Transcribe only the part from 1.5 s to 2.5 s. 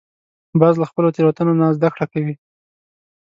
نه زده کړه کوي